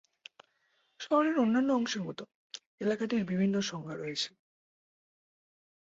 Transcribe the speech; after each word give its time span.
শহরের 0.99 1.35
অন্যান্য 1.39 1.69
অংশের 1.73 2.03
মতো, 2.03 2.23
এলাকাটির 2.79 3.23
বিভিন্ন 3.25 3.55
সংজ্ঞা 3.61 3.95
রয়েছে। 3.95 4.29